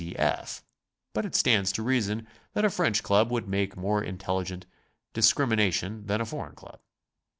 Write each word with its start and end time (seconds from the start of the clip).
C. 0.03 0.15
F., 0.17 0.63
but 1.13 1.27
it 1.27 1.35
stands 1.35 1.71
to 1.73 1.83
reason 1.83 2.27
that 2.53 2.65
a 2.65 2.71
French 2.71 3.03
Club 3.03 3.29
would 3.29 3.47
make 3.47 3.77
more 3.77 4.03
in 4.03 4.17
telligent 4.17 4.63
discrimination 5.13 6.07
than 6.07 6.19
a 6.19 6.25
foreign 6.25 6.55
club. 6.55 6.79